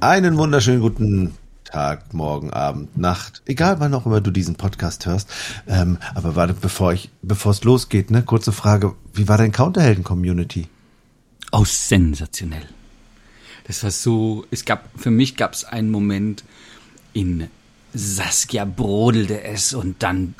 [0.00, 5.30] Einen wunderschönen guten Tag, Morgen, Abend, Nacht, egal wann auch immer du diesen Podcast hörst.
[5.66, 10.68] Ähm, aber warte, bevor ich, bevor es losgeht, ne, kurze Frage: Wie war dein Counterhelden-Community?
[11.50, 12.66] Oh, sensationell.
[13.66, 14.44] Das war so.
[14.50, 16.44] Es gab für mich gab es einen Moment
[17.14, 17.48] in
[17.94, 20.34] Saskia brodelte es und dann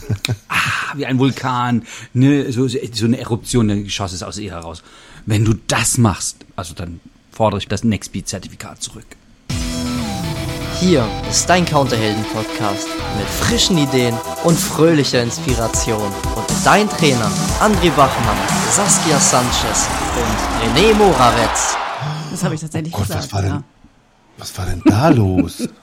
[0.48, 1.84] ah, wie ein Vulkan,
[2.14, 4.82] ne, so, so eine Eruption, dann schoss es aus ihr heraus.
[5.26, 7.00] Wenn du das machst, also dann
[7.32, 9.06] fordere ich das Nextbeat-Zertifikat zurück.
[10.78, 14.14] Hier ist dein Counterhelden-Podcast mit frischen Ideen
[14.44, 16.12] und fröhlicher Inspiration.
[16.34, 18.36] Und dein Trainer André Bachmann,
[18.70, 21.76] Saskia Sanchez und René Moravetz.
[22.30, 23.24] Das habe ich tatsächlich Gott, gesagt.
[23.24, 23.64] was war denn, ja.
[24.38, 25.68] was war denn da los?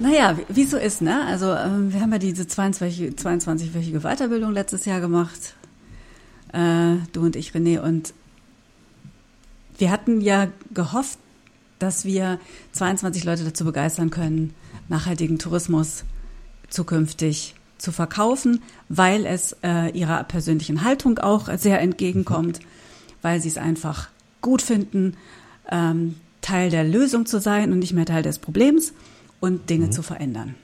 [0.00, 1.24] Naja, wie wie so ist, ne?
[1.28, 5.54] Also ähm, wir haben ja diese 22 22-wöchige Weiterbildung letztes Jahr gemacht.
[6.52, 7.78] Äh, du und ich, René.
[7.78, 8.12] Und
[9.78, 11.18] wir hatten ja gehofft,
[11.78, 12.38] dass wir
[12.72, 14.54] 22 Leute dazu begeistern können,
[14.88, 16.04] nachhaltigen Tourismus
[16.68, 22.60] zukünftig zu verkaufen, weil es äh, ihrer persönlichen Haltung auch sehr entgegenkommt,
[23.22, 24.08] weil sie es einfach
[24.40, 25.16] gut finden,
[25.70, 28.92] ähm, Teil der Lösung zu sein und nicht mehr Teil des Problems
[29.40, 30.54] und Dinge zu verändern.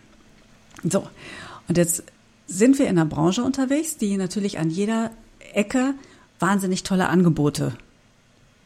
[0.85, 1.07] So,
[1.69, 2.05] und jetzt
[2.47, 5.11] sind wir in einer Branche unterwegs, die natürlich an jeder
[5.55, 5.95] Ecke
[6.39, 7.73] wahnsinnig tolle Angebote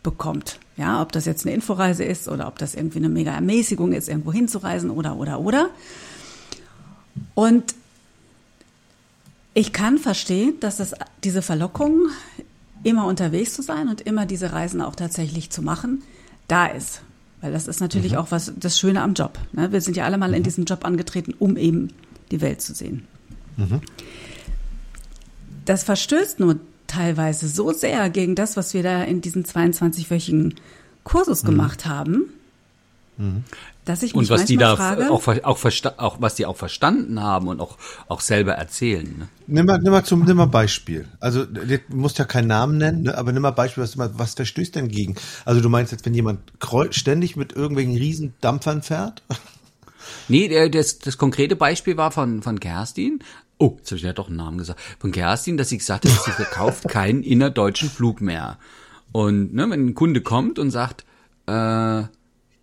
[0.05, 0.61] bekommt.
[0.77, 4.09] Ja, ob das jetzt eine Inforeise ist oder ob das irgendwie eine mega Ermäßigung ist,
[4.09, 5.71] irgendwo hinzureisen oder, oder, oder.
[7.35, 7.75] Und
[9.55, 12.09] ich kann verstehen, dass das, diese Verlockung,
[12.85, 16.03] immer unterwegs zu sein und immer diese Reisen auch tatsächlich zu machen,
[16.49, 17.01] da ist.
[17.41, 19.39] Weil das ist natürlich auch was, das Schöne am Job.
[19.53, 19.73] Ne?
[19.73, 21.89] Wir sind ja alle mal in diesen Job angetreten, um eben
[22.31, 23.07] die Welt zu sehen.
[25.65, 26.59] Das verstößt nur
[26.95, 30.55] teilweise so sehr gegen das, was wir da in diesen 22-wöchigen
[31.03, 32.25] Kursus gemacht haben,
[33.85, 36.57] dass ich mich Und was die da manchmal frage, auch, auch, auch was die auch
[36.57, 37.79] verstanden haben und auch,
[38.09, 39.05] auch selber erzählen.
[39.19, 39.29] Ne?
[39.47, 41.07] Nimm mal, nimm mal zum, nimm mal Beispiel.
[41.21, 43.17] Also, du musst ja keinen Namen nennen, ne?
[43.17, 45.15] aber nimm mal Beispiel, was, was verstößt denn gegen?
[45.45, 46.41] Also, du meinst jetzt, wenn jemand
[46.91, 49.23] ständig mit irgendwelchen riesen Dampfern fährt?
[50.29, 53.21] Nee, der, das, das konkrete Beispiel war von, von Kerstin.
[53.59, 54.81] Oh, jetzt habe ich ja doch einen Namen gesagt.
[54.99, 58.59] Von Kerstin, dass sie gesagt hat, sie verkauft keinen innerdeutschen Flug mehr.
[59.13, 61.05] Und ne, wenn ein Kunde kommt und sagt,
[61.47, 62.03] äh,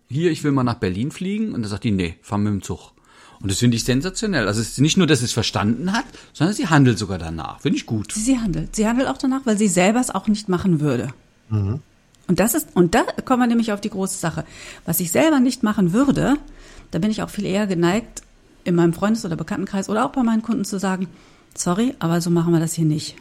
[0.08, 2.62] hier, ich will mal nach Berlin fliegen, und dann sagt die, nee, fahr mit dem
[2.62, 2.92] Zug.
[3.40, 4.46] Und das finde ich sensationell.
[4.46, 7.60] Also es ist nicht nur, dass sie es verstanden hat, sondern sie handelt sogar danach.
[7.60, 8.12] Finde ich gut.
[8.12, 8.76] Sie, sie handelt.
[8.76, 11.08] Sie handelt auch danach, weil sie selber es auch nicht machen würde.
[12.28, 14.44] Und das ist, und da kommen wir nämlich auf die große Sache.
[14.84, 16.36] Was ich selber nicht machen würde,
[16.92, 18.22] da bin ich auch viel eher geneigt,
[18.64, 21.08] in meinem Freundes- oder Bekanntenkreis oder auch bei meinen Kunden zu sagen,
[21.56, 23.16] sorry, aber so machen wir das hier nicht.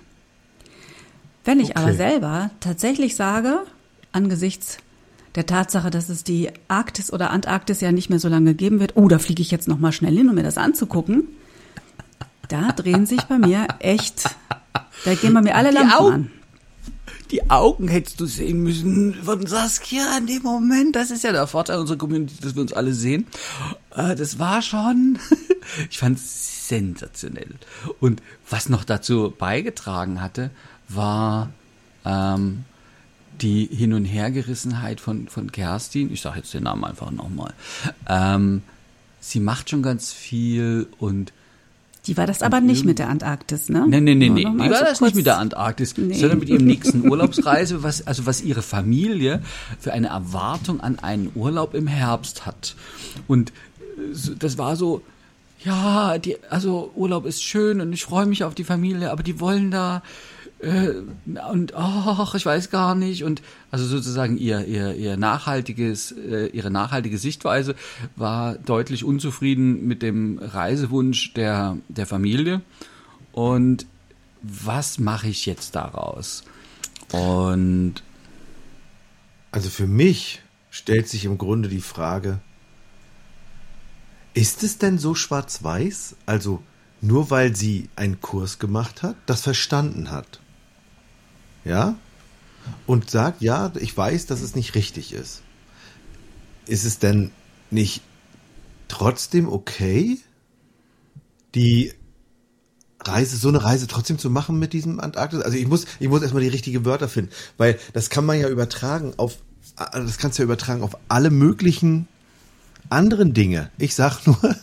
[1.44, 1.98] Wenn ich aber Okay.
[1.98, 3.60] selber tatsächlich sage,
[4.12, 4.78] angesichts
[5.36, 8.94] der Tatsache, dass es die Arktis oder Antarktis ja nicht mehr so lange geben wird,
[8.96, 11.24] oh, da fliege ich jetzt noch mal schnell hin, um mir das anzugucken,
[12.50, 14.36] da drehen sich bei mir echt,
[15.06, 16.32] da gehen bei mir alle Die Lampen an.
[17.32, 20.96] Die Augen hättest du sehen müssen von Saskia in dem Moment.
[20.96, 23.26] Das ist ja der Vorteil unserer Community, dass wir uns alle sehen.
[23.96, 25.18] Äh, Das war schon,
[25.90, 27.56] ich fand es sensationell.
[28.02, 30.52] Und was noch dazu beigetragen hatte,
[30.90, 31.52] war
[32.04, 32.66] ähm,
[33.42, 36.12] die Hin- und Hergerissenheit von, von Kerstin.
[36.12, 37.54] Ich sage jetzt den Namen einfach nochmal.
[38.08, 38.62] Ähm,
[39.22, 41.32] sie macht schon ganz viel und
[42.08, 43.86] Die war das aber nicht mit der Antarktis, ne?
[43.88, 44.44] Nee, nee, nee, nee.
[44.46, 46.16] Die war so das nicht mit der Antarktis, Nee.
[46.16, 49.42] sondern mit ihrem nächsten Urlaubsreise, was, also was ihre Familie
[49.80, 52.76] für eine Erwartung an einen Urlaub im Herbst hat.
[53.28, 53.54] Und äh,
[54.40, 55.04] das war so,
[55.64, 59.40] ja, die, also Urlaub ist schön und ich freue mich auf die Familie, aber die
[59.40, 60.02] wollen da
[60.62, 60.94] äh,
[61.52, 63.42] und ach, ich weiß gar nicht und
[63.72, 67.76] also sozusagen ihr ihr ihr nachhaltiges äh, ihre nachhaltige Sichtweise
[68.16, 72.62] war deutlich unzufrieden mit dem Reisewunsch der der Familie
[73.32, 73.86] und
[74.42, 76.44] was mache ich jetzt daraus?
[77.12, 78.04] Und
[79.52, 82.40] Also für mich stellt sich im Grunde die Frage,
[84.34, 86.16] ist es denn so schwarz-weiß?
[86.26, 86.64] Also
[87.02, 90.40] nur weil sie einen Kurs gemacht hat, das verstanden hat.
[91.64, 91.96] Ja?
[92.86, 95.42] Und sagt, ja, ich weiß, dass es nicht richtig ist.
[96.68, 97.32] Ist es denn
[97.70, 98.02] nicht
[98.88, 100.20] trotzdem okay,
[101.56, 101.94] die
[103.00, 105.42] Reise, so eine Reise trotzdem zu machen mit diesem Antarktis?
[105.42, 108.48] Also ich muss, ich muss erstmal die richtigen Wörter finden, weil das kann man ja
[108.48, 109.38] übertragen auf,
[109.76, 112.08] das kannst du ja übertragen auf alle möglichen
[112.90, 113.72] anderen Dinge.
[113.78, 114.56] Ich sag nur,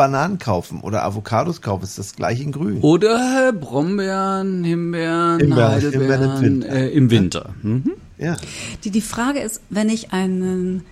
[0.00, 2.80] Bananen kaufen oder Avocados kaufen, ist das gleiche in grün.
[2.80, 6.68] oder Brombeeren, Himbeeren, Himbeeren, Heidelbeeren im Winter.
[6.72, 7.50] Äh, im Winter.
[7.62, 7.92] Mhm.
[8.18, 8.36] Ja.
[8.84, 10.84] Die, die Frage ist, wenn ich einen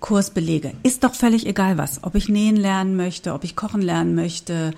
[0.00, 2.00] Kurs belege, ist doch völlig egal was.
[2.04, 4.72] Ob ich nähen lernen möchte, ob ich kochen lernen möchte,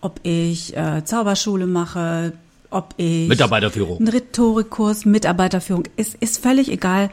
[0.00, 2.32] ob ich äh, Zauberschule mache,
[2.70, 3.98] ob ich Mitarbeiterführung.
[3.98, 7.10] einen Rhetorikkurs, Mitarbeiterführung, ist, ist völlig egal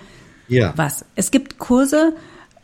[0.47, 0.73] Ja.
[0.77, 1.03] was.
[1.15, 2.13] Es gibt Kurse,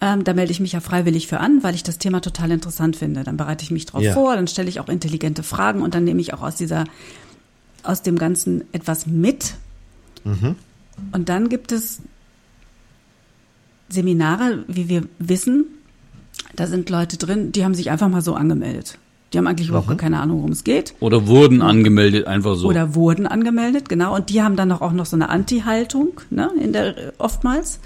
[0.05, 2.97] ähm, da melde ich mich ja freiwillig für an, weil ich das Thema total interessant
[2.97, 3.23] finde.
[3.23, 4.11] Dann bereite ich mich drauf Ja.
[4.13, 6.83] vor, dann stelle ich auch intelligente Fragen und dann nehme ich auch aus dieser,
[7.83, 9.53] aus dem Ganzen etwas mit.
[11.13, 12.01] Und dann gibt es
[13.87, 15.65] Seminare, wie wir wissen,
[16.55, 18.97] da sind Leute drin, die haben sich einfach mal so angemeldet.
[19.31, 20.93] Die haben eigentlich überhaupt gar keine Ahnung, worum es geht.
[20.99, 22.67] Oder wurden angemeldet, einfach so.
[22.67, 24.15] Oder wurden angemeldet, genau.
[24.15, 27.79] Und die haben dann auch noch so eine Anti-Haltung, ne, in der, oftmals.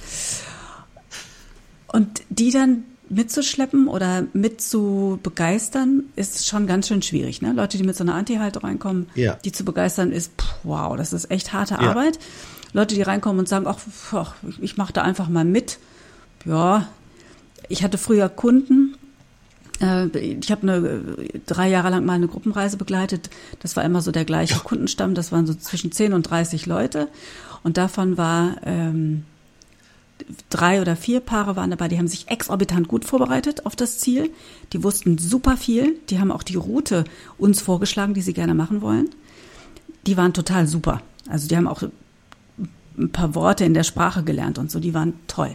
[1.97, 7.41] Und die dann mitzuschleppen oder mit zu begeistern, ist schon ganz schön schwierig.
[7.41, 7.53] Ne?
[7.53, 9.35] Leute, die mit so einer Anti-Haltung reinkommen, Ja.
[9.45, 11.79] die zu begeistern, ist, pff, wow, das ist echt harte Ja.
[11.79, 12.19] Arbeit.
[12.73, 13.79] Leute, die reinkommen und sagen, ach,
[14.11, 15.79] ach ich, ich mache da einfach mal mit.
[16.45, 16.88] Ja,
[17.69, 18.95] ich hatte früher Kunden,
[19.81, 21.01] äh, ich habe eine
[21.45, 23.29] drei Jahre lang mal eine Gruppenreise begleitet.
[23.61, 25.15] Das war immer so der gleiche Kundenstamm.
[25.15, 27.07] Das waren so zwischen 10 und 30 Leute.
[27.63, 29.23] Und davon war ähm,
[30.49, 34.29] drei oder vier Paare waren dabei, die haben sich exorbitant gut vorbereitet auf das Ziel.
[34.73, 35.97] Die wussten super viel.
[36.09, 37.03] Die haben auch die Route
[37.37, 39.09] uns vorgeschlagen, die sie gerne machen wollen.
[40.05, 41.01] Die waren total super.
[41.29, 41.83] Also die haben auch
[42.97, 45.53] ein paar Worte in der Sprache gelernt und so, die waren toll.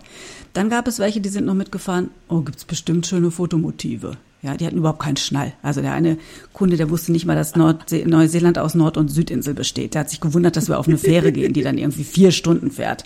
[0.52, 4.16] Dann gab es welche, die sind noch mitgefahren, oh, gibt's bestimmt schöne Fotomotive.
[4.42, 5.52] Ja, die hatten überhaupt keinen Schnall.
[5.62, 6.18] Also der eine
[6.52, 9.94] Kunde, der wusste nicht mal, dass Nordsee Neuseeland aus Nord- und Südinsel besteht.
[9.94, 12.70] Der hat sich gewundert, dass wir auf eine Fähre gehen, die dann irgendwie vier Stunden
[12.70, 13.04] fährt.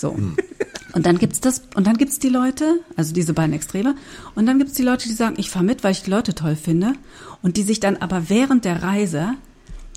[0.00, 0.16] So.
[0.92, 3.94] Und dann gibt's das, und dann gibt's die Leute, also diese beiden Extreme,
[4.34, 6.56] und dann gibt's die Leute, die sagen, ich fahr mit, weil ich die Leute toll
[6.56, 6.94] finde,
[7.42, 9.34] und die sich dann aber während der Reise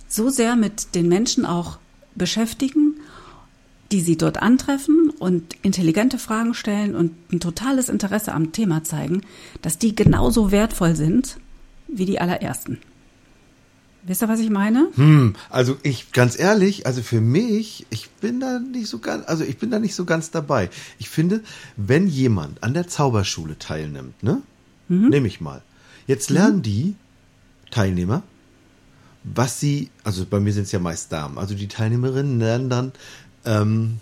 [0.09, 1.79] so sehr mit den Menschen auch
[2.15, 2.95] beschäftigen,
[3.91, 9.21] die sie dort antreffen und intelligente Fragen stellen und ein totales Interesse am Thema zeigen,
[9.61, 11.38] dass die genauso wertvoll sind
[11.88, 12.79] wie die allerersten.
[14.05, 14.89] Wisst ihr, was ich meine?
[14.95, 19.44] Hm, also ich ganz ehrlich, also für mich, ich bin da nicht so ganz, also
[19.44, 20.69] ich bin da nicht so ganz dabei.
[21.00, 21.41] Ich finde,
[21.77, 24.41] wenn jemand an der Zauberschule teilnimmt, ne,
[25.09, 25.61] nehme ich mal.
[26.05, 26.95] Jetzt lernen die
[27.71, 28.23] Teilnehmer,
[29.23, 32.91] was sie, also bei mir sind es ja meist Damen, also die Teilnehmerinnen lernen dann,
[33.45, 34.00] ähm,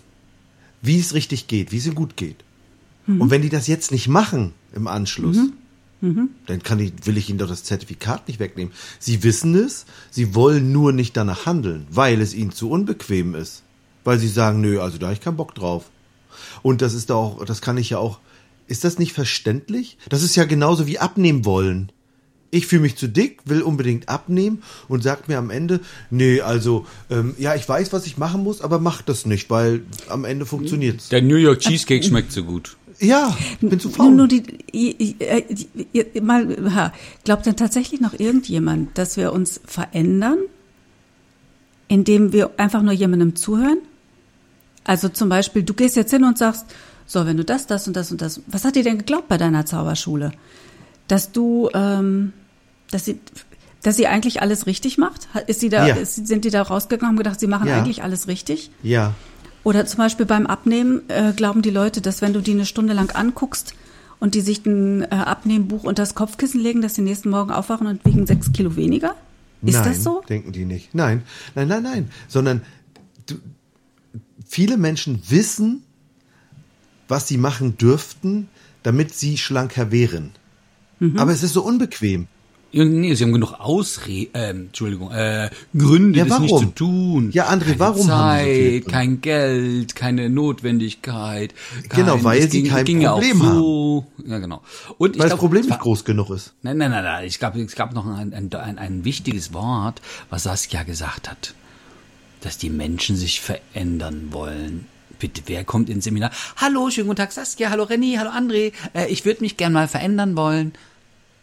[0.80, 2.44] wie es richtig geht, wie es ihnen gut geht.
[3.06, 5.36] Und wenn die das jetzt nicht machen im Anschluss,
[6.46, 8.74] dann kann ich, will ich ihnen doch das Zertifikat nicht wegnehmen.
[8.98, 13.62] Sie wissen es, sie wollen nur nicht danach handeln, weil es ihnen zu unbequem ist.
[14.04, 15.90] Weil sie sagen, nö, also da hab ich keinen Bock drauf.
[16.62, 18.18] Und das ist doch auch, das kann ich ja auch,
[18.66, 19.96] ist das nicht verständlich?
[20.08, 21.92] Das ist ja genauso wie abnehmen wollen.
[22.54, 26.84] Ich fühle mich zu dick, will unbedingt abnehmen und sagt mir am Ende, nee, also,
[27.10, 30.44] ähm, ja, ich weiß, was ich machen muss, aber mach das nicht, weil am Ende
[30.44, 31.08] funktioniert's.
[31.08, 32.76] Der New York Cheesecake schmeckt so gut.
[33.00, 34.10] Ja, bin zu Nur, faul.
[34.12, 34.42] nur die,
[34.74, 35.66] i- i- äh, die,
[35.98, 36.92] i- mal, ha,
[37.24, 40.36] glaubt denn tatsächlich noch irgendjemand, dass wir uns verändern,
[41.88, 43.78] indem wir einfach nur jemandem zuhören?
[44.84, 46.66] Also zum Beispiel, du gehst jetzt hin und sagst,
[47.06, 49.38] so, wenn du das, das und das und das, was hat dir denn geglaubt bei
[49.38, 50.32] deiner Zauberschule?
[51.08, 52.32] Dass du, ähm,
[52.92, 53.18] dass sie,
[53.82, 55.28] dass sie eigentlich alles richtig macht?
[55.48, 55.94] Ist sie da, Ja.
[55.96, 57.78] ist, sind die da rausgegangen und haben gedacht, sie machen Ja.
[57.78, 58.70] eigentlich alles richtig?
[58.82, 59.14] ja.
[59.64, 62.94] Oder zum Beispiel beim Abnehmen äh, glauben die Leute, dass wenn du die eine Stunde
[62.94, 63.74] lang anguckst
[64.18, 67.86] und die sich ein äh, Abnehmbuch unter das Kopfkissen legen, dass die nächsten Morgen aufwachen
[67.86, 69.14] und wiegen sechs Kilo weniger?
[69.64, 70.20] Ist nein, das so?
[70.28, 70.96] denken die nicht.
[70.96, 71.22] Nein,
[71.54, 72.10] nein, nein, nein.
[72.26, 72.62] Sondern
[73.26, 73.36] du,
[74.48, 75.84] viele Menschen wissen,
[77.06, 78.48] was sie machen dürften,
[78.82, 80.32] damit sie schlanker wären.
[80.98, 81.20] Mhm.
[81.20, 82.26] Aber es ist so unbequem.
[82.72, 87.30] Ja, Nee, sie haben genug Ausre ähm, Entschuldigung, äh, Gründe, Ja, das nicht zu tun.
[87.32, 91.52] Ja, André, warum haben sie so Zeit, kein Geld, keine Notwendigkeit.
[91.90, 94.06] Genau, kein, weil es sie ging, kein ging ja Problem so.
[94.26, 94.62] Ja, genau.
[94.96, 96.54] Und ich Weil glaub, das Problem nicht groß genug ist.
[96.62, 97.26] Nein, nein, nein, nein.
[97.26, 100.00] Ich glaube, es gab noch ein, ein, ein, ein wichtiges Wort,
[100.30, 101.54] was Saskia gesagt hat.
[102.40, 104.86] Dass die Menschen sich verändern wollen.
[105.18, 106.30] Bitte, wer kommt ins Seminar?
[106.56, 107.68] Hallo, schönen guten Tag, Saskia.
[107.68, 108.16] Hallo, Renny.
[108.18, 108.72] Hallo, André.
[108.94, 110.72] Äh, ich würde mich gern mal verändern wollen.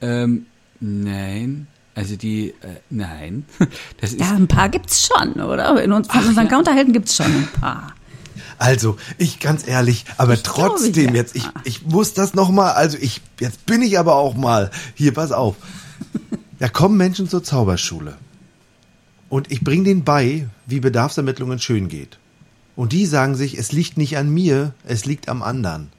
[0.01, 0.48] Ähm,
[0.79, 1.67] nein.
[1.95, 3.45] Also die, äh, nein.
[4.00, 5.81] Das ist, Ja, ein paar gibt's schon, oder?
[5.83, 6.51] In uns, von unseren ja.
[6.51, 7.93] Counterhelden gibt's schon ein paar.
[8.57, 11.15] Also, ich ganz ehrlich, aber Ich trotzdem ja.
[11.15, 14.69] jetzt, ich, ich muss das noch mal, also ich, jetzt bin ich aber auch mal,
[14.95, 15.55] hier, pass auf.
[16.59, 18.17] Da kommen Menschen zur Zauberschule.
[19.29, 22.17] Und ich bringe denen bei, wie Bedarfsermittlungen schön geht.
[22.75, 25.89] Und die sagen sich, es liegt nicht an mir, es liegt am anderen.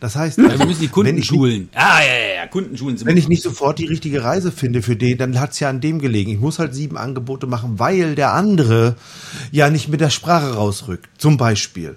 [0.00, 1.70] Das heißt, also, wir müssen die Kunden schulen.
[1.74, 2.98] Ja, ja, ja, ja, Kunden schulen.
[3.04, 5.98] wenn ich nicht sofort die richtige Reise finde für den, dann hat's ja an dem
[5.98, 6.30] gelegen.
[6.30, 8.94] Ich muss halt sieben Angebote machen, weil der andere
[9.50, 11.08] ja nicht mit der Sprache rausrückt.
[11.18, 11.96] Zum Beispiel.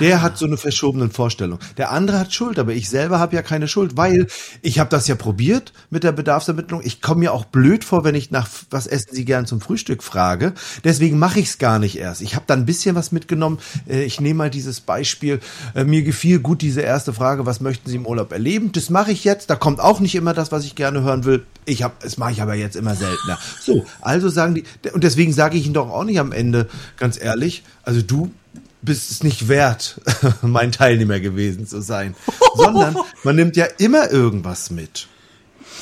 [0.00, 1.58] Der hat so eine verschobenen Vorstellung.
[1.76, 4.26] Der andere hat Schuld, aber ich selber habe ja keine Schuld, weil
[4.62, 6.82] ich habe das ja probiert mit der Bedarfsermittlung.
[6.84, 10.02] Ich komme mir auch blöd vor, wenn ich nach was essen Sie gern zum Frühstück
[10.02, 10.52] frage.
[10.84, 12.20] Deswegen mache ich es gar nicht erst.
[12.20, 13.58] Ich habe da ein bisschen was mitgenommen.
[13.88, 15.40] Äh, ich nehme mal dieses Beispiel.
[15.74, 18.72] Äh, mir gefiel gut diese erste Frage, was möchten Sie im Urlaub erleben?
[18.72, 19.50] Das mache ich jetzt.
[19.50, 21.44] Da kommt auch nicht immer das, was ich gerne hören will.
[21.64, 23.38] Ich habe, das mache ich aber jetzt immer seltener.
[23.60, 27.20] So, also sagen die und deswegen sage ich Ihnen doch auch nicht am Ende ganz
[27.20, 27.62] ehrlich.
[27.82, 28.30] Also du
[28.82, 30.00] bist es nicht wert,
[30.42, 32.14] mein Teilnehmer gewesen zu sein,
[32.54, 35.08] sondern man nimmt ja immer irgendwas mit.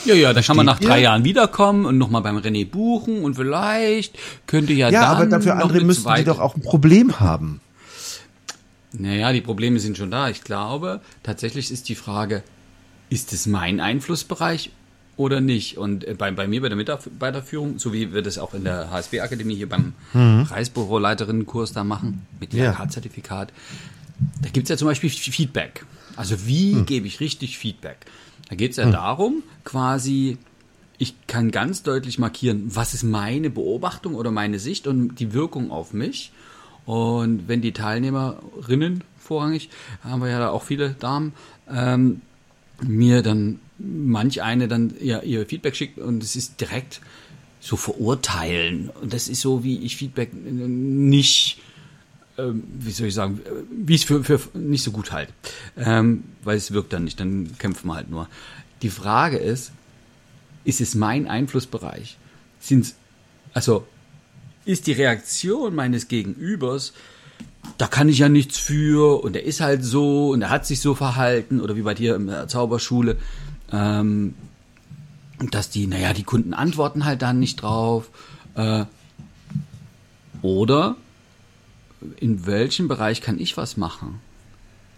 [0.05, 1.05] Ja, ja, da kann man nach drei ihr?
[1.05, 5.57] Jahren wiederkommen und nochmal beim René buchen und vielleicht könnte ja, Ja, dann aber dafür
[5.57, 7.61] andere müssten die doch auch ein Problem haben.
[8.93, 10.29] Naja, die Probleme sind schon da.
[10.31, 12.43] Ich glaube, tatsächlich ist die Frage,
[13.11, 14.71] ist es mein Einflussbereich
[15.17, 15.79] oder nicht?
[15.79, 18.91] Und äh, bei, bei mir bei der Mitarbeiterführung, so wie wir das auch in der
[18.91, 22.55] HSB-Akademie hier beim Reisbüroleiterinnen-Kurs da machen, mit.
[22.55, 23.53] IHK-Zertifikat,
[24.43, 25.85] da gibt es ja zum Beispiel Feedback.
[26.17, 27.99] Also wie gebe ich richtig Feedback?
[28.49, 30.39] Da geht es ja darum, quasi,
[30.99, 35.71] ich kann ganz deutlich markieren, was ist meine Beobachtung oder meine Sicht und die Wirkung
[35.71, 36.33] auf mich.
[36.87, 39.69] Und wenn die Teilnehmerinnen vorrangig,
[40.05, 41.33] haben wir ja da auch viele Damen,
[41.69, 42.23] ähm,
[42.83, 47.00] mir dann manch eine dann ihr, ihr Feedback schickt und es ist direkt
[47.61, 48.90] so verurteilen.
[49.00, 51.61] Und das ist so, wie ich Feedback nicht,
[52.38, 53.40] ähm, wie soll ich sagen,
[53.71, 55.33] wie ich es für, für nicht so gut halte.
[55.76, 58.28] Ähm, weil es wirkt dann nicht, dann kämpfen wir halt nur.
[58.83, 59.73] Die Frage ist,
[60.64, 62.18] ist es mein Einflussbereich?
[62.61, 62.95] Sind's,
[63.52, 63.87] also
[64.64, 66.92] ist die Reaktion meines Gegenübers,
[67.79, 70.81] da kann ich ja nichts für und er ist halt so und er hat sich
[70.81, 73.17] so verhalten oder wie bei dir in der Zauberschule,
[73.73, 74.35] ähm,
[75.51, 78.11] dass die, naja, die Kunden antworten halt dann nicht drauf.
[78.55, 78.85] Äh,
[80.43, 80.97] oder
[82.21, 84.21] in welchem Bereich kann ich was machen?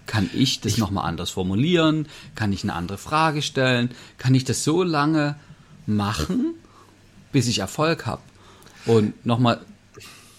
[0.06, 2.06] Kann ich das nochmal anders formulieren?
[2.34, 3.90] Kann ich eine andere Frage stellen?
[4.16, 5.36] Kann ich das so lange
[5.86, 6.54] machen,
[7.30, 8.22] bis ich Erfolg habe?
[8.86, 9.60] Und nochmal,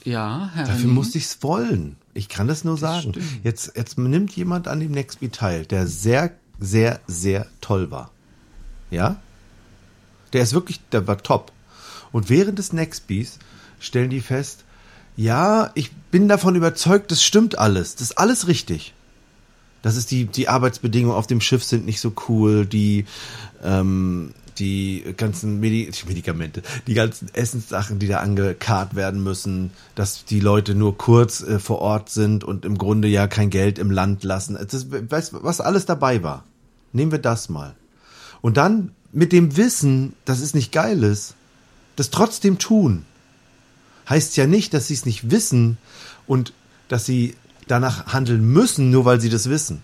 [0.04, 0.94] ja, Herr Dafür Rennie?
[0.94, 1.98] musste ich es wollen.
[2.13, 3.13] Ich kann das nur sagen.
[3.44, 8.12] Jetzt, jetzt nimmt jemand an dem Nextby teil, der sehr, sehr, sehr toll war.
[8.89, 9.18] Ja?
[10.34, 11.51] Der ist wirklich, der war top.
[12.12, 13.39] Und während des Nextbys
[13.80, 14.66] stellen die fest,
[15.16, 17.96] ja, ich bin davon überzeugt, das stimmt alles.
[17.96, 18.94] Das ist alles richtig.
[19.82, 23.06] Das ist die, die Arbeitsbedingungen auf dem Schiff sind nicht so cool, die,
[23.63, 30.39] ähm, die ganzen Medi Medikamente, die ganzen Essenssachen, die da angekarrt werden müssen, dass die
[30.39, 34.24] Leute nur kurz äh, vor Ort sind und im Grunde ja kein Geld im Land
[34.24, 34.58] lassen.
[34.70, 36.44] Das, weißt, was alles dabei war.
[36.92, 37.75] Nehmen wir das mal.
[38.42, 41.36] Und dann mit dem Wissen, dass es nicht geil ist,
[41.96, 43.06] das trotzdem tun.
[44.08, 45.78] Heißt ja nicht, dass sie es nicht wissen
[46.28, 46.54] und
[46.88, 47.36] dass sie
[47.68, 49.84] danach handeln müssen, nur weil sie das wissen.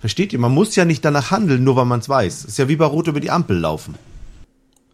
[0.00, 0.38] Versteht ihr?
[0.38, 2.44] Man muss ja nicht danach handeln, nur weil man es weiß.
[2.44, 3.94] Ist ja wie bei Rot über die Ampel laufen.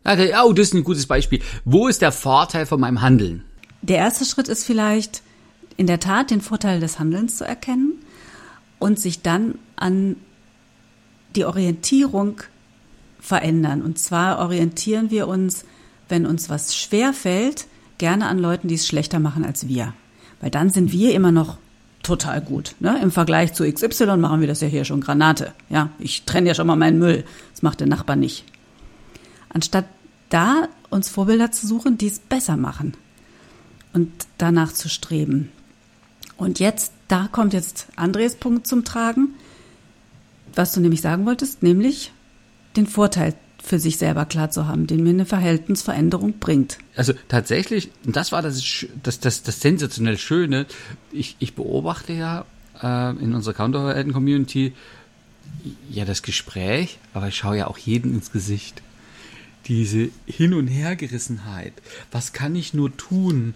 [0.04, 1.40] Oh, das ist ein gutes Beispiel.
[1.64, 3.44] Wo ist der Vorteil von meinem Handeln?
[3.82, 5.22] Der erste Schritt ist vielleicht
[5.76, 7.94] in der Tat den Vorteil des Handelns zu erkennen
[8.78, 10.16] und sich dann an
[11.36, 12.40] die Orientierung
[13.20, 13.82] verändern.
[13.82, 15.64] Und zwar orientieren wir uns,
[16.08, 17.66] wenn uns was schwer fällt,
[17.98, 19.94] gerne an Leuten, die es schlechter machen als wir.
[20.40, 21.58] Weil dann sind wir immer noch
[22.02, 22.74] total gut.
[22.80, 22.98] Ne?
[23.02, 25.52] Im Vergleich zu XY machen wir das ja hier schon Granate.
[25.68, 27.24] Ja, ich trenne ja schon mal meinen Müll.
[27.52, 28.44] Das macht der Nachbar nicht.
[29.48, 29.84] Anstatt
[30.28, 32.94] da uns Vorbilder zu suchen, die es besser machen
[33.92, 35.50] und danach zu streben.
[36.36, 39.34] Und jetzt, da kommt jetzt Andres Punkt zum Tragen,
[40.54, 42.12] was du nämlich sagen wolltest, nämlich
[42.76, 46.78] den Vorteil für sich selber klar zu haben, den mir eine Verhältnisveränderung bringt.
[46.96, 50.66] Also tatsächlich, und das war das, das, das, das sensationell Schöne,
[51.12, 52.44] ich, ich beobachte ja
[52.82, 54.72] äh, in unserer Counterhelden-Community
[55.90, 58.82] ja das Gespräch, aber ich schaue ja auch jeden ins Gesicht.
[59.66, 61.72] Diese Hin- und Hergerissenheit.
[62.10, 63.54] Was kann ich nur tun?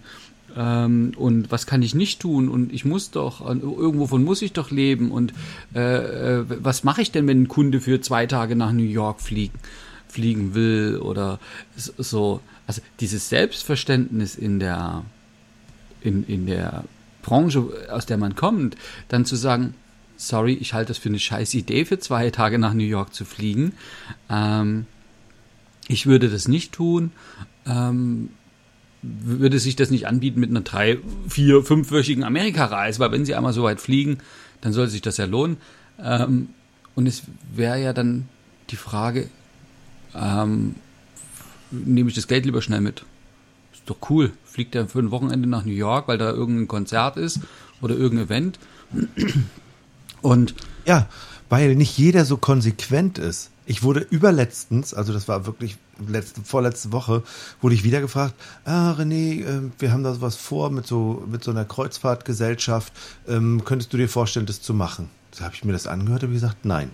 [0.55, 2.47] Ähm, und was kann ich nicht tun?
[2.47, 5.11] Und ich muss doch, irgendwovon muss ich doch leben.
[5.11, 5.33] Und
[5.75, 9.19] äh, äh, was mache ich denn, wenn ein Kunde für zwei Tage nach New York
[9.19, 9.59] fliegen,
[10.07, 10.97] fliegen will?
[10.97, 11.39] Oder
[11.75, 12.41] so.
[12.65, 15.03] Also dieses Selbstverständnis in der,
[16.01, 16.83] in, in der
[17.21, 18.75] Branche, aus der man kommt,
[19.07, 19.73] dann zu sagen,
[20.17, 23.25] sorry, ich halte das für eine scheiß Idee, für zwei Tage nach New York zu
[23.25, 23.73] fliegen.
[24.29, 24.85] Ähm,
[25.87, 27.11] ich würde das nicht tun.
[27.65, 28.29] Ähm,
[29.01, 30.97] würde sich das nicht anbieten mit einer drei,
[31.29, 34.17] vier, fünfwöchigen Amerikareise, weil wenn sie einmal so weit fliegen,
[34.61, 35.57] dann soll sich das ja lohnen.
[36.01, 36.49] Ähm,
[36.95, 37.23] und es
[37.53, 38.27] wäre ja dann
[38.69, 39.29] die Frage,
[40.17, 40.75] ähm,
[41.71, 43.05] nehme ich das Geld lieber schnell mit?
[43.73, 44.31] Ist doch cool.
[44.45, 47.41] Fliegt er für ein Wochenende nach New York, weil da irgendein Konzert ist
[47.81, 48.59] oder irgendein Event
[50.21, 50.55] Und
[50.85, 51.07] Ja,
[51.49, 53.51] weil nicht jeder so konsequent ist.
[53.65, 57.23] Ich wurde überletztens, also das war wirklich letzte, vorletzte Woche,
[57.59, 58.33] wurde ich wieder gefragt,
[58.63, 62.93] ah René, äh, wir haben da was vor mit so, mit so einer Kreuzfahrtgesellschaft,
[63.27, 65.09] ähm, könntest du dir vorstellen, das zu machen?
[65.37, 66.91] Da habe ich mir das angehört und gesagt, nein,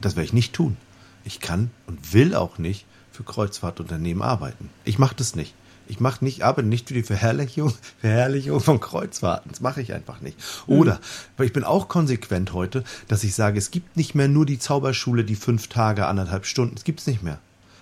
[0.00, 0.76] das werde ich nicht tun.
[1.24, 4.70] Ich kann und will auch nicht für Kreuzfahrtunternehmen arbeiten.
[4.84, 5.54] Ich mache das nicht.
[5.88, 9.50] Ich mache nicht, arbeite nicht für die Verherrlichung, Verherrlichung von Kreuzfahrten.
[9.50, 10.38] Das mache ich einfach nicht.
[10.66, 11.00] Oder,
[11.36, 14.58] weil ich bin auch konsequent heute, dass ich sage, es gibt nicht mehr nur die
[14.58, 16.76] Zauberschule, die fünf Tage, anderthalb Stunden.
[16.76, 17.38] Es gibt's nicht mehr.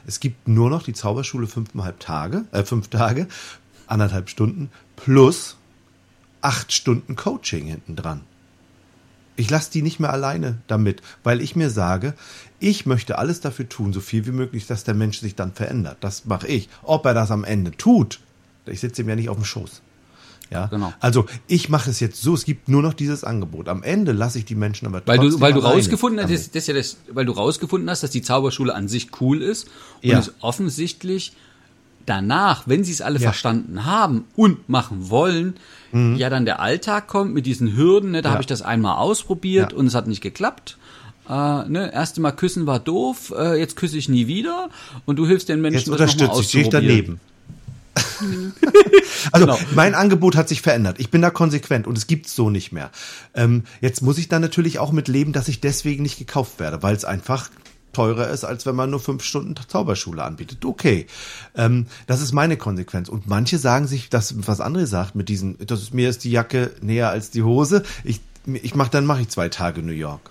[0.06, 3.28] Es gibt nur noch die Zauberschule fünfeinhalb Tage, äh, fünf Tage,
[3.86, 5.56] anderthalb Stunden plus
[6.40, 8.22] acht Stunden Coaching hinten dran.
[9.40, 12.12] Ich lasse die nicht mehr alleine damit, weil ich mir sage,
[12.58, 15.96] ich möchte alles dafür tun, so viel wie möglich, dass der Mensch sich dann verändert.
[16.02, 16.68] Das mache ich.
[16.82, 18.20] Ob er das am Ende tut,
[18.66, 19.80] ich sitze ihm ja nicht auf dem Schoß.
[20.50, 20.92] Ja, Genau.
[21.00, 23.68] Also ich mache es jetzt so, es gibt nur noch dieses Angebot.
[23.68, 26.50] Am Ende lasse ich die Menschen aber weil trotzdem du, weil du rausgefunden hast, das,
[26.50, 29.68] das ja das, weil du rausgefunden hast, dass die Zauberschule an sich cool ist
[30.02, 30.18] und Ja.
[30.18, 31.32] es offensichtlich
[32.04, 33.30] danach, wenn sie es alle Ja.
[33.30, 35.54] verstanden haben und machen wollen,
[35.92, 38.12] ja dann der Alltag kommt mit diesen Hürden.
[38.12, 38.22] Ne?
[38.22, 38.30] Da Mhm.
[38.30, 38.34] Ja.
[38.34, 39.78] habe ich das einmal ausprobiert Ja.
[39.78, 40.78] und es hat nicht geklappt.
[41.28, 41.90] Äh, ne?
[41.92, 44.68] Erste Mal küssen war doof, äh, jetzt küsse ich nie wieder
[45.06, 47.18] und du hilfst den Menschen, Jetzt unterstütze ich, stehe ich auszuprobieren.
[47.18, 47.20] daneben.
[49.32, 49.58] also Genau.
[49.74, 50.96] mein Angebot hat sich verändert.
[50.98, 52.90] Ich bin da konsequent und es gibt's so nicht mehr.
[53.34, 56.82] Ähm, jetzt muss ich da natürlich auch mit leben, dass ich deswegen nicht gekauft werde,
[56.82, 57.50] weil es einfach
[57.92, 60.64] teurer ist, als wenn man nur fünf Stunden Zauberschule anbietet.
[60.64, 61.06] Okay,
[61.54, 63.08] ähm, das ist meine Konsequenz.
[63.08, 66.30] Und manche sagen sich, das was André sagt mit diesen, das ist mir ist die
[66.30, 67.82] Jacke näher als die Hose.
[68.04, 70.30] Ich ich mach dann mache ich zwei Tage New York.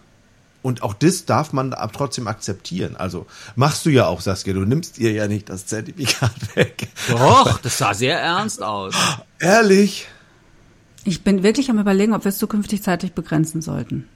[0.61, 2.97] Und auch das darf man ab trotzdem akzeptieren.
[2.97, 3.25] Also
[3.55, 6.89] machst du ja auch, Saskia, du nimmst ihr ja nicht das Zertifikat weg.
[7.07, 8.93] Doch, das sah sehr ernst aus.
[9.39, 10.07] Ehrlich?
[11.05, 14.07] Ich bin wirklich am überlegen, ob wir es zukünftig zeitlich begrenzen sollten.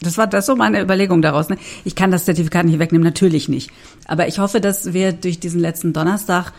[0.00, 1.48] Das war das so meine Überlegung daraus.
[1.48, 1.58] Ne?
[1.84, 3.70] Ich kann das Zertifikat nicht wegnehmen, natürlich nicht.
[4.06, 6.52] Aber ich hoffe, dass wir durch diesen letzten Donnerstag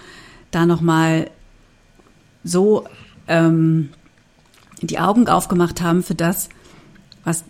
[0.52, 1.30] da nochmal
[2.44, 2.86] so
[3.28, 3.90] ähm,
[4.82, 6.50] die Augen aufgemacht haben für das,
[7.24, 7.44] was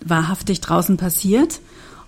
[0.00, 1.60] wahrhaftig draußen passiert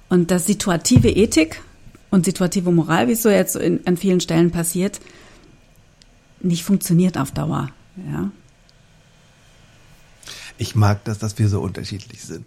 [0.09, 1.63] und dass situative Ethik
[2.11, 5.01] und situative Moral, wie es so jetzt in, an vielen Stellen passiert,
[6.41, 7.71] nicht funktioniert auf Dauer.
[8.11, 8.31] Ja.
[10.59, 12.47] Ich mag das, dass wir so unterschiedlich sind.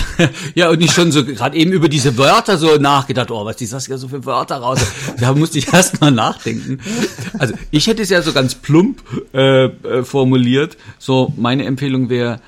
[0.54, 3.66] Ja, und ich schon so gerade eben über diese Wörter so nachgedacht, oh, was die
[3.66, 4.80] Saskia so für Wörter raus.
[5.18, 6.78] Da musste ich erst mal nachdenken.
[7.38, 9.02] Also ich hätte es ja so ganz plump
[9.34, 10.76] äh, äh, formuliert.
[10.98, 12.40] So, meine Empfehlung wäre,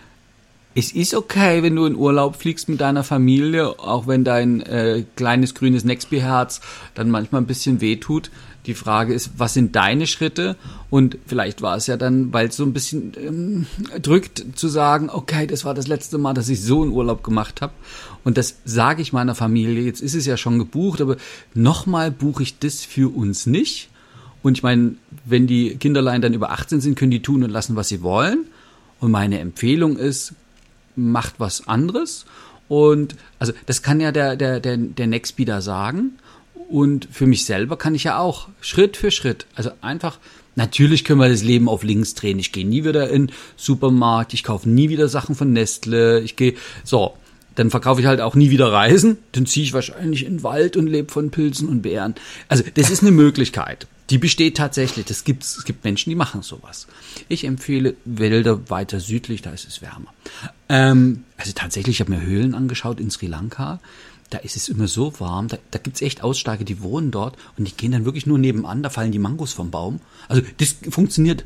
[0.74, 5.04] es ist okay, wenn du in Urlaub fliegst mit deiner Familie, auch wenn dein äh,
[5.14, 6.61] kleines grünes Nextby-Herz
[6.94, 8.30] dann manchmal ein bisschen wehtut.
[8.66, 10.57] Die Frage ist, was sind deine Schritte?
[10.88, 13.66] Und vielleicht war es ja dann, weil es so ein bisschen ähm,
[14.00, 17.61] drückt, zu sagen, okay, das war das letzte Mal, dass ich so einen Urlaub gemacht
[17.61, 17.74] habe.
[18.24, 19.83] Und das sage ich meiner Familie.
[19.83, 21.16] Jetzt ist es ja schon gebucht, aber
[21.53, 23.90] nochmal buche ich das für uns nicht.
[24.42, 27.77] Und ich meine, wenn die Kinderlein dann über 18 sind, können die tun und lassen,
[27.77, 28.46] was sie wollen.
[29.00, 30.33] Und meine Empfehlung ist,
[30.96, 32.24] macht was anderes.
[32.68, 36.12] Und also das kann ja der, der, der, der Nextbeater sagen.
[36.68, 40.18] Und für mich selber kann ich ja auch Schritt für Schritt, also einfach,
[40.57, 42.38] natürlich können wir das Leben auf links drehen.
[42.38, 46.55] Ich gehe nie wieder in Supermarkt, ich kaufe nie wieder Sachen von Nestle, ich gehe,
[46.83, 47.14] so,
[47.55, 50.77] dann verkaufe ich halt auch nie wieder Reisen, dann ziehe ich wahrscheinlich in den Wald
[50.77, 52.14] und lebe von Pilzen und Beeren.
[52.48, 53.87] Also das ist eine Möglichkeit.
[54.11, 55.07] Die besteht tatsächlich.
[55.07, 56.87] Das gibt's, es gibt Menschen, die machen sowas.
[57.29, 60.12] Ich empfehle Wälder weiter südlich, da ist es wärmer.
[60.68, 63.81] Ähm, also tatsächlich, ich habe mir Höhlen angeschaut in Sri Lanka.
[64.30, 65.48] Da ist es immer so warm.
[65.48, 68.82] Da, da gibt's echt Aussteiger, die wohnen dort und die gehen dann wirklich nur nebenan.
[68.82, 70.00] Da fallen die Mangos vom Baum.
[70.28, 71.44] Also das funktioniert.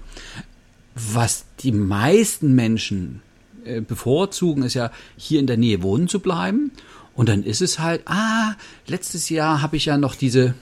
[0.94, 3.22] Was die meisten Menschen
[3.64, 6.72] äh, bevorzugen, ist ja hier in der Nähe wohnen zu bleiben.
[7.14, 8.54] Und dann ist es halt, ah,
[8.86, 10.54] letztes Jahr habe ich ja noch diese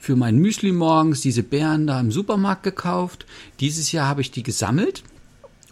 [0.00, 3.26] für mein Müsli morgens diese Beeren da im Supermarkt gekauft.
[3.60, 5.04] Dieses Jahr habe ich die gesammelt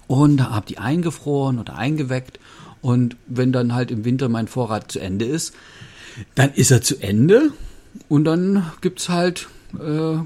[0.06, 2.38] und habe die eingefroren oder eingeweckt.
[2.80, 5.54] Und wenn dann halt im Winter mein Vorrat zu Ende ist,
[6.34, 7.52] dann ist er zu Ende.
[8.08, 10.16] Und dann gibt's halt, äh,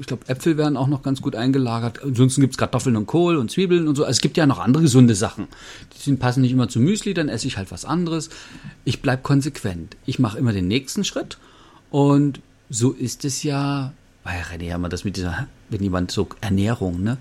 [0.00, 2.02] ich glaube, Äpfel werden auch noch ganz gut eingelagert.
[2.02, 4.04] Ansonsten gibt's Kartoffeln und Kohl und Zwiebeln und so.
[4.04, 5.48] Also es gibt ja noch andere gesunde Sachen.
[6.04, 8.30] Die passen nicht immer zu Müsli, dann esse ich halt was anderes.
[8.84, 9.96] Ich bleib konsequent.
[10.06, 11.38] Ich mache immer den nächsten Schritt.
[11.90, 13.92] Und so ist es ja,
[14.24, 17.18] weil René haben wir das mit dieser, wenn jemand so Ernährung, ne?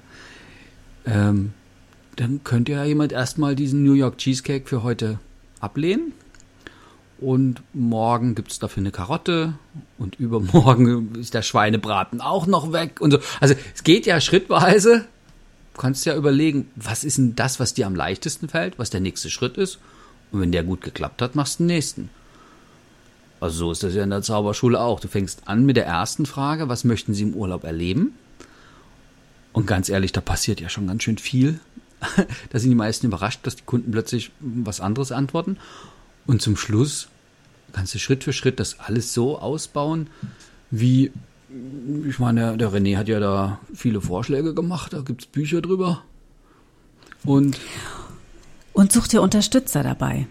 [1.06, 1.54] Ähm,
[2.20, 5.20] dann könnte ja jemand erstmal diesen New York Cheesecake für heute
[5.60, 6.14] ablehnen.
[7.20, 9.54] Und morgen gibt's dafür eine Karotte
[9.98, 13.20] und übermorgen ist der Schweinebraten auch noch weg und so.
[13.42, 15.06] Also es geht ja schrittweise
[15.80, 19.30] kannst ja überlegen, was ist denn das, was dir am leichtesten fällt, was der nächste
[19.30, 19.80] Schritt ist.
[20.32, 22.10] Und wenn der gut geklappt hat, machst du den nächsten.
[23.40, 25.00] Also so ist das ja in der Zauberschule auch.
[25.00, 28.14] Du fängst an mit der ersten Frage, was möchten Sie im Urlaub erleben?
[29.54, 31.60] Und ganz ehrlich, da passiert ja schon ganz schön viel.
[32.50, 35.58] Da sind die meisten überrascht, dass die Kunden plötzlich was anderes antworten.
[36.26, 37.10] Und zum Schluss
[37.74, 40.10] kannst du Schritt für Schritt das alles so ausbauen,
[40.72, 41.12] wie,
[42.08, 46.04] ich meine, der René hat ja da viele Vorschläge gemacht, da gibt es Bücher drüber.
[47.24, 47.60] Und,
[48.74, 50.28] Und such dir Unterstützer dabei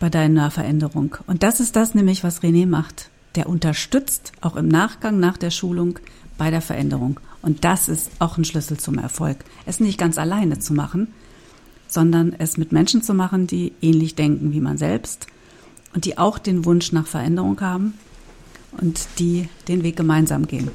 [0.00, 1.16] bei deiner Veränderung.
[1.26, 3.10] Und das ist das nämlich, was René macht.
[3.34, 5.98] Der unterstützt auch im Nachgang nach der Schulung
[6.38, 7.20] bei der Veränderung.
[7.42, 9.38] Und das ist auch ein Schlüssel zum Erfolg.
[9.66, 11.08] Es nicht ganz alleine zu machen,
[11.86, 15.26] sondern es mit Menschen zu machen, die ähnlich denken wie man selbst
[15.94, 17.94] und die auch den Wunsch nach Veränderung haben
[18.80, 20.70] und die den Weg gemeinsam gehen.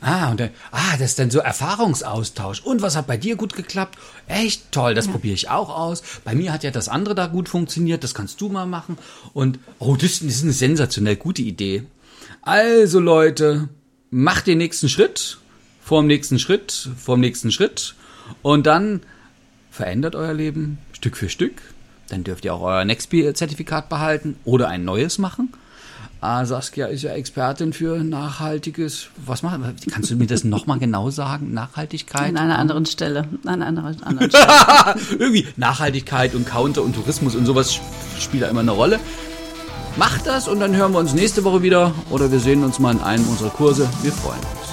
[0.00, 2.60] Ah, und dann, ah, das ist dann so Erfahrungsaustausch.
[2.62, 3.96] Und was hat bei dir gut geklappt?
[4.26, 6.02] Echt toll, das probiere ich auch aus.
[6.24, 8.98] Bei mir hat ja das andere da gut funktioniert, das kannst du mal machen.
[9.32, 11.84] Und, oh, das, das ist eine sensationell gute Idee.
[12.40, 13.68] Also Leute,
[14.10, 15.38] macht den nächsten Schritt,
[15.82, 17.94] vorm nächsten Schritt, vorm nächsten Schritt.
[18.42, 19.00] Und dann
[19.70, 21.62] verändert euer Leben Stück für Stück.
[22.08, 25.52] Dann dürft ihr auch euer Nextpeer-Zertifikat behalten oder ein neues machen.
[26.20, 29.08] Ah, Saskia ist ja Expertin für nachhaltiges.
[29.26, 29.58] Was macht?
[29.90, 31.52] Kannst du mir das nochmal genau sagen?
[31.52, 32.28] Nachhaltigkeit?
[32.28, 33.26] An einer anderen Stelle.
[33.44, 34.46] An einer anderen Stelle.
[35.18, 37.80] Irgendwie Nachhaltigkeit und Counter und Tourismus und sowas
[38.20, 39.00] spielt da immer eine Rolle.
[39.96, 42.92] Macht das und dann hören wir uns nächste Woche wieder oder wir sehen uns mal
[42.92, 43.90] in einem unserer Kurse.
[44.02, 44.71] Wir freuen uns.